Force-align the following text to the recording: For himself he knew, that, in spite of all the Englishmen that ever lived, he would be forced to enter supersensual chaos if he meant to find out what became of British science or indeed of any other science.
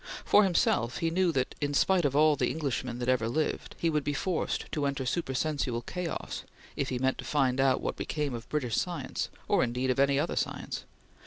For 0.25 0.43
himself 0.43 0.97
he 0.97 1.11
knew, 1.11 1.31
that, 1.33 1.53
in 1.61 1.75
spite 1.75 2.05
of 2.05 2.15
all 2.15 2.35
the 2.35 2.49
Englishmen 2.49 2.97
that 2.97 3.07
ever 3.07 3.29
lived, 3.29 3.75
he 3.77 3.87
would 3.87 4.03
be 4.03 4.15
forced 4.15 4.65
to 4.71 4.87
enter 4.87 5.05
supersensual 5.05 5.83
chaos 5.83 6.43
if 6.75 6.89
he 6.89 6.97
meant 6.97 7.19
to 7.19 7.23
find 7.23 7.59
out 7.61 7.81
what 7.81 7.97
became 7.97 8.33
of 8.33 8.49
British 8.49 8.75
science 8.77 9.29
or 9.47 9.63
indeed 9.63 9.91
of 9.91 9.99
any 9.99 10.17
other 10.19 10.35
science. 10.35 10.85